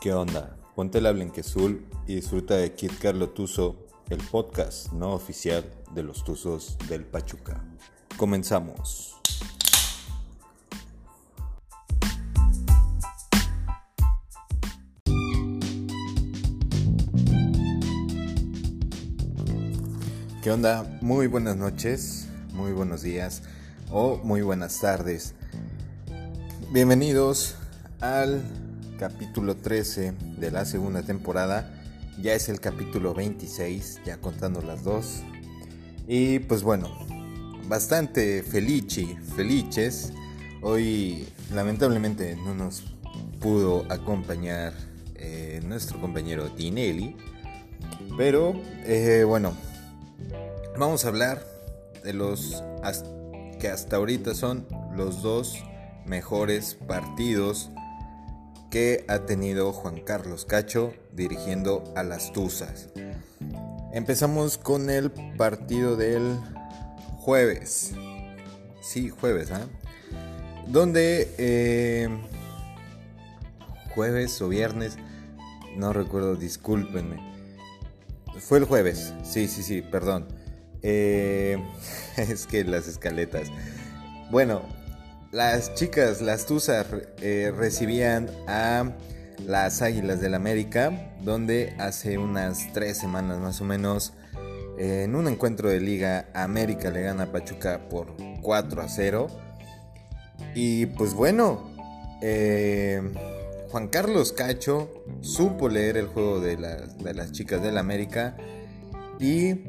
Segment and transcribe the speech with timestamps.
[0.00, 0.54] ¿Qué onda?
[0.74, 3.76] Ponte la Blenquezul y disfruta de Kid Carlo Tuzo,
[4.10, 5.64] el podcast no oficial
[5.94, 7.64] de los Tuzos del Pachuca.
[8.18, 9.16] Comenzamos.
[20.42, 20.98] ¿Qué onda?
[21.00, 23.42] Muy buenas noches, muy buenos días
[23.90, 25.34] o muy buenas tardes.
[26.70, 27.56] Bienvenidos
[28.00, 28.65] al
[28.98, 31.72] capítulo 13 de la segunda temporada.
[32.20, 35.22] Ya es el capítulo 26, ya contando las dos.
[36.08, 36.90] Y pues bueno,
[37.68, 40.12] bastante felici, felices.
[40.62, 42.84] Hoy lamentablemente no nos
[43.40, 44.72] pudo acompañar
[45.16, 47.16] eh, nuestro compañero Tinelli.
[48.16, 48.54] Pero
[48.84, 49.54] eh, bueno,
[50.78, 51.44] vamos a hablar
[52.02, 52.62] de los
[53.60, 55.56] que hasta ahorita son los dos
[56.06, 57.70] mejores partidos
[58.70, 62.88] que ha tenido Juan Carlos Cacho dirigiendo a las Tuzas.
[63.92, 66.38] Empezamos con el partido del
[67.18, 67.92] jueves.
[68.80, 69.66] Sí, jueves, ¿ah?
[70.66, 72.08] Donde eh,
[73.94, 74.96] jueves o viernes,
[75.76, 77.34] no recuerdo, discúlpenme.
[78.38, 80.28] Fue el jueves, sí, sí, sí, perdón.
[80.82, 81.56] Eh,
[82.16, 83.48] es que las escaletas.
[84.30, 84.62] Bueno,
[85.36, 86.86] las chicas, las Tuzas,
[87.20, 88.92] eh, recibían a
[89.46, 94.14] las Águilas del América, donde hace unas tres semanas más o menos,
[94.78, 99.26] en un encuentro de liga, América le gana a Pachuca por 4 a 0.
[100.54, 101.70] Y pues bueno,
[102.22, 103.02] eh,
[103.70, 108.38] Juan Carlos Cacho supo leer el juego de las, chicas del América
[109.20, 109.66] y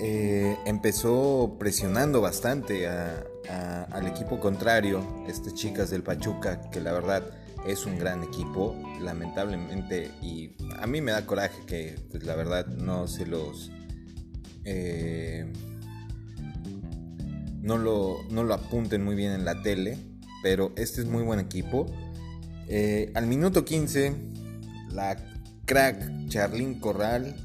[0.00, 2.88] eh, empezó presionando bastante
[3.48, 7.30] al equipo contrario, estas chicas del Pachuca, que la verdad
[7.66, 12.66] es un gran equipo, lamentablemente, y a mí me da coraje que pues, la verdad
[12.66, 13.70] no se los...
[14.64, 15.50] Eh,
[17.60, 19.98] no, lo, no lo apunten muy bien en la tele,
[20.42, 21.86] pero este es muy buen equipo.
[22.68, 24.14] Eh, al minuto 15,
[24.92, 25.16] la
[25.64, 27.36] crack Charlín Corral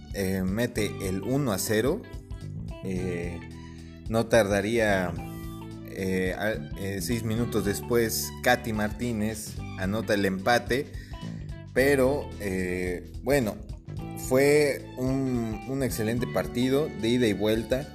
[0.45, 2.01] mete el 1 a 0
[2.87, 3.39] eh,
[4.09, 5.11] no tardaría
[5.95, 6.35] eh,
[6.79, 10.87] eh, seis minutos después, Katy Martínez anota el empate.
[11.73, 12.29] Pero
[13.23, 13.55] bueno,
[14.17, 17.87] fue un, excelente partido de ida y vuelta.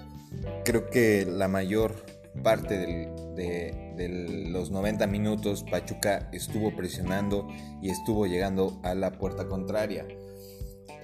[0.65, 2.05] Creo que la mayor
[2.43, 7.49] parte de, de, los 90 minutos Pachuca estuvo presionando
[7.83, 10.07] y estuvo llegando a la puerta contraria.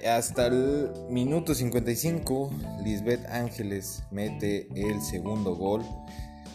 [0.05, 2.51] Hasta el minuto 55,
[2.83, 5.83] Lisbeth Ángeles mete el segundo gol,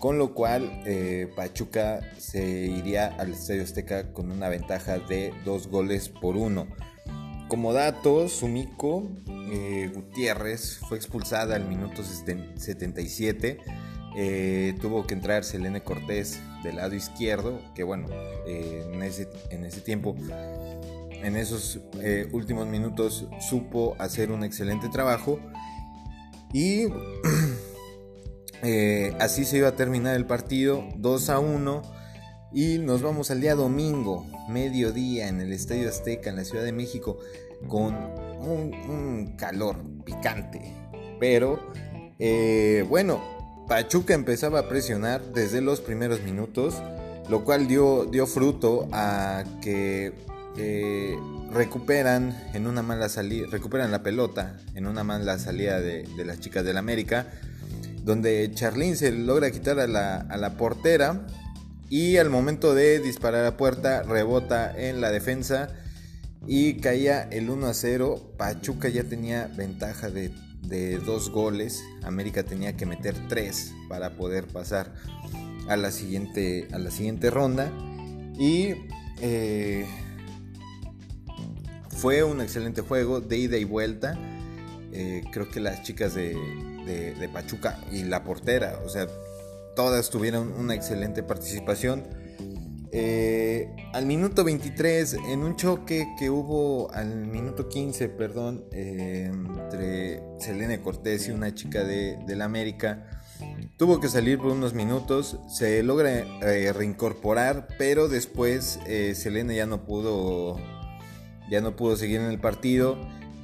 [0.02, 5.68] con lo cual eh, Pachuca se iría al Estadio Azteca con una ventaja de dos
[5.68, 6.66] goles por uno.
[7.46, 13.58] Como dato, Sumiko eh, Gutiérrez fue expulsada al minuto 77.
[14.16, 18.08] Eh, tuvo que entrar Selene Cortés del lado izquierdo, que bueno,
[18.44, 20.16] en, ese, en ese tiempo
[21.12, 25.38] en esos eh, últimos minutos supo hacer un excelente trabajo
[26.52, 26.86] y
[28.62, 31.82] eh, así se iba a terminar el partido 2 a 1
[32.52, 36.72] y nos vamos al día domingo, mediodía en el Estadio Azteca en la Ciudad de
[36.72, 37.18] México
[37.66, 40.60] con un, calor picante.
[41.18, 41.60] Pero
[42.18, 43.20] eh, bueno,
[43.68, 46.74] Pachuca empezaba a presionar desde los primeros minutos,
[47.28, 50.12] lo cual dio, fruto a que
[51.52, 53.08] recuperan en una mala
[53.50, 57.26] recuperan la pelota en una mala salida de, las chicas del América,
[58.04, 61.26] donde Charlín se logra quitar a la, portera
[61.88, 65.68] y al momento de disparar a puerta rebota en la defensa
[66.46, 68.34] y caía el 1 a 0.
[68.36, 70.32] Pachuca ya tenía ventaja de,
[71.04, 74.92] dos goles, América tenía que meter tres para poder pasar
[75.68, 77.70] a la siguiente, a la siguiente ronda
[78.38, 78.74] y
[79.20, 79.86] eh,
[81.90, 84.18] fue un excelente juego de ida y vuelta.
[84.92, 86.36] Eh, creo que las chicas de,
[87.32, 89.06] Pachuca y la portera, o sea,
[89.74, 92.04] todas tuvieron una excelente participación.
[92.94, 100.22] Eh, al minuto 23, en un choque que hubo al minuto 15, perdón, eh, entre
[100.38, 103.22] Selene Cortés y una chica de, la América,
[103.78, 106.24] tuvo que salir por unos minutos, se logra
[106.74, 108.78] reincorporar, pero después
[109.14, 110.58] Selene ya no pudo
[111.52, 112.96] ya no pudo seguir en el partido.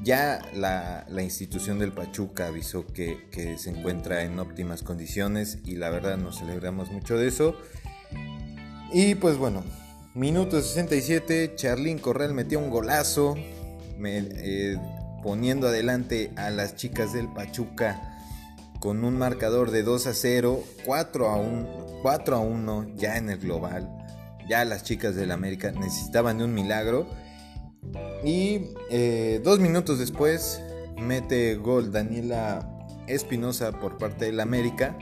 [0.02, 6.16] Ya la, institución del Pachuca avisó que, se encuentra en óptimas condiciones y la verdad
[6.16, 7.56] nos celebramos mucho de eso.
[8.92, 9.64] Y pues bueno,
[10.14, 14.76] Minuto 67, Charlín Corral metió un golazo, eh,
[15.22, 18.18] poniendo adelante a las chicas del Pachuca
[18.80, 21.68] con un marcador de 2 a 0, 4 a 1,
[22.02, 23.88] 4 a 1 ya en el global.
[24.48, 27.06] Ya las chicas del América necesitaban de un milagro.
[28.24, 30.60] Y eh, dos minutos después
[30.96, 32.68] mete gol Daniela
[33.06, 34.96] Espinosa por parte del América.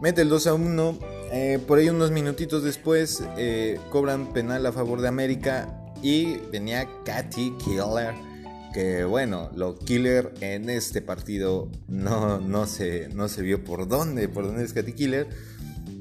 [0.00, 0.98] Mete el 2 a 1.
[1.32, 5.80] Eh, por ahí unos minutitos después eh, cobran penal a favor de América.
[6.02, 8.14] Y venía Katy Killer.
[8.74, 14.28] Que bueno, lo killer en este partido no, no, se, no se vio por dónde,
[14.28, 15.28] por dónde es Katy Killer.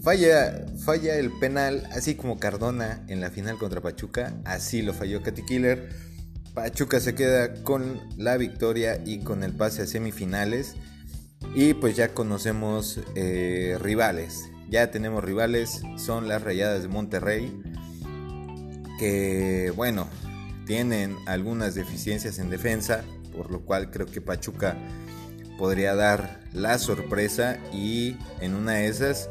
[0.01, 4.33] Falla, falla el penal, así como Cardona en la final contra Pachuca.
[4.43, 6.12] Así lo falló Katy Killer.
[6.53, 10.75] Pachuca se queda con la victoria y con el pase a semifinales.
[11.55, 14.51] Y pues ya conocemos eh, rivales.
[14.69, 15.81] Ya tenemos rivales.
[15.97, 17.59] Son las Rayadas de Monterrey.
[18.99, 20.07] Que bueno,
[20.67, 23.03] tienen algunas deficiencias en defensa.
[23.35, 24.77] Por lo cual creo que Pachuca
[25.57, 27.57] podría dar la sorpresa.
[27.73, 29.27] Y en una de esas,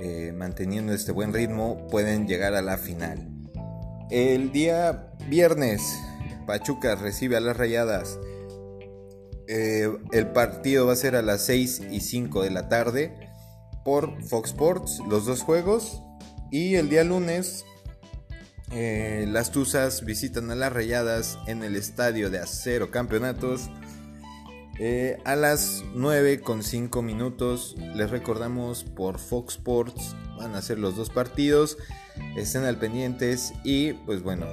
[0.00, 3.28] eh, manteniendo este buen ritmo, pueden llegar a la final.
[4.10, 5.82] El día viernes
[6.46, 8.18] Pachuca recibe a las Rayadas.
[9.46, 13.14] Eh, el partido va a ser a las 6 y 5 de la tarde
[13.84, 16.00] por Fox Sports, los dos juegos.
[16.50, 17.64] Y el día lunes,
[18.70, 23.70] eh, las Tuzas visitan a las Rayadas en el estadio de Acero Campeonatos.
[24.80, 30.78] Eh, a las 9 con 5 minutos, les recordamos por Fox Sports, van a ser
[30.78, 31.78] los dos partidos.
[32.36, 34.46] Estén al pendientes y pues bueno,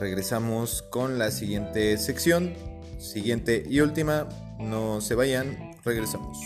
[0.00, 2.54] regresamos con la siguiente sección.
[2.98, 4.28] Siguiente y última.
[4.58, 6.38] No se vayan, regresamos.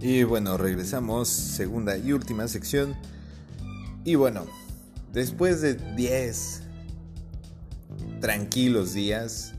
[0.00, 2.96] Y bueno, regresamos, segunda y última sección.
[4.04, 4.46] Y bueno,
[5.12, 6.62] después de 10
[8.20, 9.54] tranquilos días,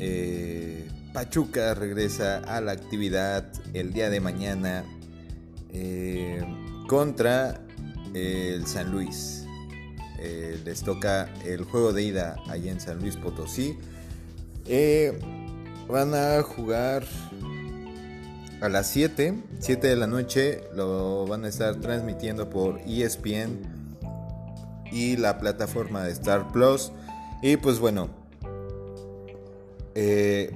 [0.00, 4.84] eh, Pachuca regresa a la actividad el día de mañana
[5.72, 6.42] eh,
[6.88, 7.60] contra
[8.14, 9.44] el San Luis.
[10.18, 13.78] Eh, les toca el juego de ida allá en San Luis Potosí.
[15.88, 17.04] van a jugar
[18.60, 20.62] a las 7, 7 de la noche.
[20.74, 23.58] Lo van a estar transmitiendo por ESPN
[24.90, 26.92] y la plataforma de Star Plus.
[27.42, 28.19] Y pues bueno,
[30.02, 30.54] eh,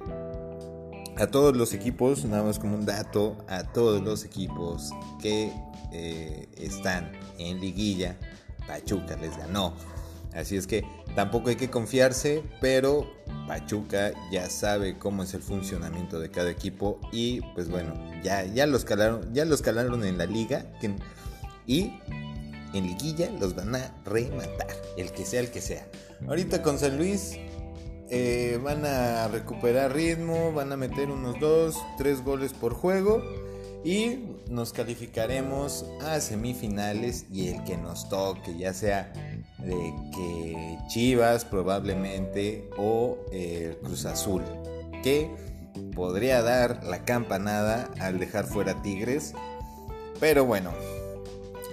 [1.19, 5.53] a todos los equipos, nada más como un dato, a todos los equipos que
[5.93, 8.17] eh, están en liguilla,
[8.67, 9.75] Pachuca les ganó.
[10.33, 10.83] Así es que
[11.15, 13.07] tampoco hay que confiarse, pero
[13.47, 17.93] Pachuca ya sabe cómo es el funcionamiento de cada equipo y pues bueno,
[18.23, 20.65] ya, ya los calaron, ya los calaron en la liga
[21.67, 21.93] y
[22.73, 25.87] en liguilla los van a rematar, el que sea el que sea.
[26.27, 27.39] Ahorita con San Luis
[28.11, 33.23] eh, van a recuperar ritmo, van a meter unos 2, 3 goles por juego
[33.85, 39.13] y nos calificaremos a semifinales y el que nos toque, ya sea
[39.59, 44.43] de que Chivas probablemente o eh, Cruz Azul,
[45.03, 45.31] que
[45.95, 49.35] podría dar la campanada al dejar fuera Tigres.
[50.19, 50.73] Pero bueno,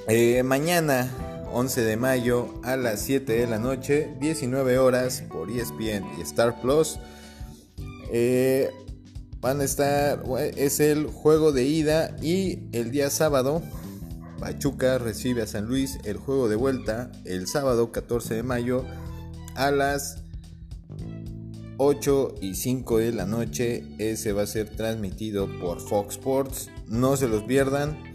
[0.08, 1.10] eh, mañana
[1.54, 6.62] 11 de mayo a las 7 de la noche, 19 horas por ESPN y Star
[6.62, 7.00] Plus.
[8.12, 8.70] Eh,
[9.40, 10.24] van a estar,
[10.56, 13.62] es el juego de ida y el día sábado
[14.42, 18.86] Pachuca recibe a San Luis el juego de vuelta el sábado 14 de mayo
[19.54, 20.24] a las
[21.78, 23.84] 8 y 5 de la noche.
[24.00, 26.70] Ese va a ser transmitido por Fox Sports.
[26.88, 28.11] No se los pierdan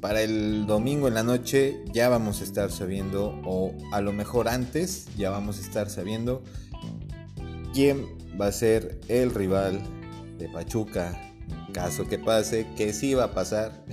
[0.00, 4.48] para el domingo en la noche ya vamos a estar sabiendo, o a lo mejor
[4.48, 6.42] antes ya vamos a estar sabiendo
[7.72, 8.06] quién
[8.40, 9.82] va a ser el rival
[10.38, 11.20] de Pachuca.
[11.72, 13.84] Caso que pase, que sí va a pasar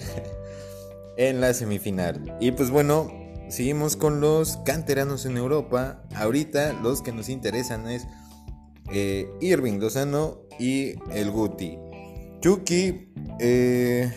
[1.17, 2.35] en la semifinal.
[2.39, 3.11] Y pues bueno,
[3.49, 6.03] seguimos con los canteranos en Europa.
[6.15, 8.07] Ahorita los que nos interesan es
[8.91, 11.77] eh, Irving Lozano y el Guti.
[12.41, 14.11] Chucky, eh,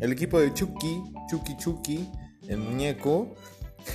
[0.00, 2.10] el equipo de Chucky, Chucky Chucky,
[2.48, 3.34] el muñeco,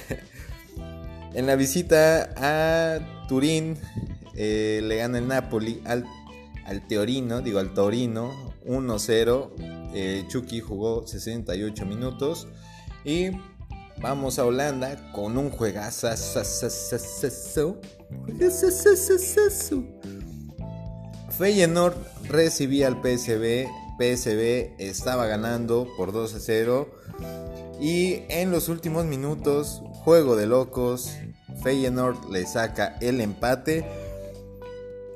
[1.33, 3.77] en la visita a Turín
[4.35, 6.05] eh, le gana el Napoli al,
[6.65, 9.51] al Teorino, digo al Torino, 1-0.
[9.93, 12.47] Eh, Chucky jugó 68 minutos
[13.05, 13.31] y
[14.01, 16.09] vamos a Holanda con un juegazo.
[21.37, 21.95] Feyenoord
[22.27, 23.84] recibía al PSV.
[23.97, 26.89] PSV estaba ganando por 2 a 0.
[27.79, 31.11] Y en los últimos minutos, juego de locos,
[31.63, 33.85] Feyenoord le saca el empate.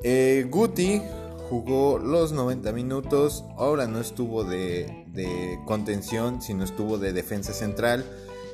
[0.03, 1.01] Eh, Guti
[1.49, 8.05] jugó los 90 minutos, ahora no estuvo de, de, contención, sino estuvo de defensa central,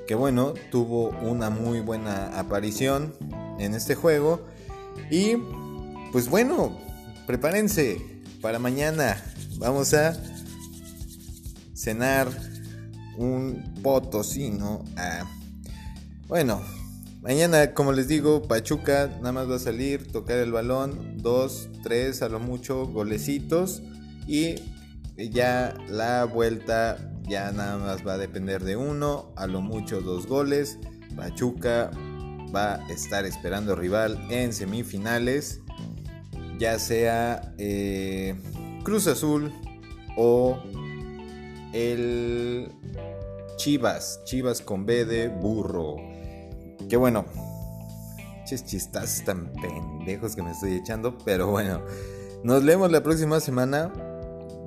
[0.07, 3.13] que bueno, tuvo una muy buena aparición
[3.59, 4.41] en este juego.
[5.11, 5.35] Y
[6.11, 6.77] pues bueno,
[7.27, 8.01] prepárense
[8.41, 9.21] para mañana,
[9.57, 10.15] vamos a
[11.73, 12.27] cenar
[13.17, 14.83] un potosino.
[14.97, 15.29] Ah,
[16.27, 16.61] bueno,
[17.25, 22.21] Mañana, como les digo, Pachuca nada más va a salir, tocar el balón, dos, tres,
[22.21, 23.81] a lo mucho, golecitos.
[24.27, 24.57] Y
[25.17, 30.27] ya la vuelta ya nada más va a depender de uno, a lo mucho dos
[30.27, 30.77] goles.
[31.15, 31.89] Pachuca
[32.55, 35.61] va a estar esperando rival en semifinales,
[36.59, 38.35] ya sea eh,
[38.85, 39.51] Cruz Azul
[40.15, 40.57] o
[41.73, 42.71] el
[43.57, 45.95] Chivas, Chivas con B de burro.
[46.87, 47.25] Que bueno,
[48.45, 51.81] chistas tan pendejos que me estoy echando, pero bueno,
[52.43, 53.91] nos leemos la próxima semana.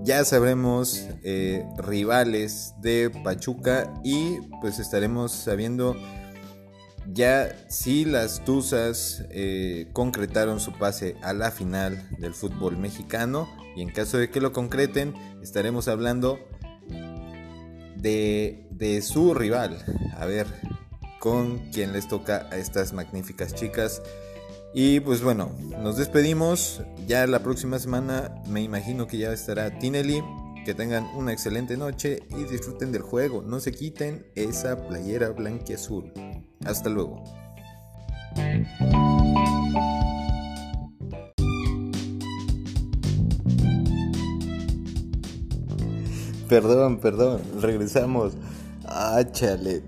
[0.03, 5.95] Ya sabremos eh, rivales de Pachuca y pues estaremos sabiendo
[7.13, 13.83] ya si las Tuzas eh, concretaron su pase a la final del fútbol mexicano y
[13.83, 16.39] en caso de que lo concreten estaremos hablando
[17.97, 19.85] de, de su rival.
[20.17, 20.47] A ver,
[21.19, 24.03] con quien les toca a estas magníficas chicas.
[24.75, 25.51] Y pues bueno,
[25.83, 26.83] nos despedimos.
[27.07, 30.23] Ya la próxima semana me imagino que ya estará Tinelli.
[30.65, 33.43] Que tengan una excelente noche y disfruten del juego.
[33.43, 36.13] No se quiten esa playera blanquiazul.
[36.65, 37.25] Hasta luego.
[46.49, 48.35] Perdón, perdón, regresamos.
[48.85, 49.83] Ah, chale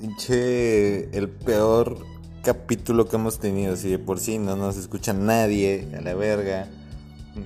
[0.00, 1.98] pinche el peor
[2.42, 3.76] capítulo que hemos tenido.
[3.76, 6.68] Si de por sí no nos escucha nadie, a la verga.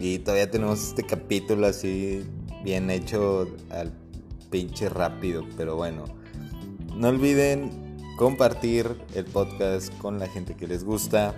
[0.00, 2.24] Y todavía tenemos este capítulo así
[2.64, 3.92] bien hecho al
[4.50, 5.44] pinche rápido.
[5.56, 6.04] Pero bueno,
[6.96, 7.70] no olviden
[8.16, 11.34] compartir el podcast con la gente que les gusta.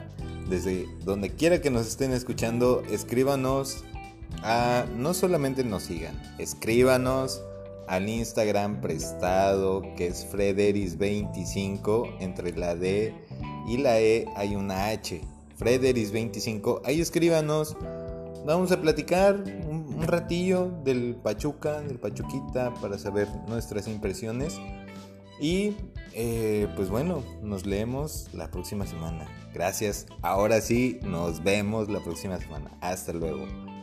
[0.49, 3.85] Desde donde quiera que nos estén escuchando, escríbanos
[4.43, 7.43] a no solamente nos sigan, escríbanos
[7.89, 12.17] al Instagram prestado que es Frederis25.
[12.21, 13.15] Entre la D
[13.67, 15.21] y la E hay una H.
[15.59, 16.83] Frederis25.
[16.85, 17.77] Ahí escríbanos.
[18.47, 24.57] Vamos a platicar un, ratillo del Pachuca, del Pachuquita, para saber nuestras impresiones.
[25.41, 25.75] Y
[26.13, 29.27] eh, pues bueno, nos leemos la próxima semana.
[29.53, 30.07] Gracias.
[30.23, 32.71] Ahora sí, nos vemos la próxima semana.
[32.81, 33.76] Hasta luego.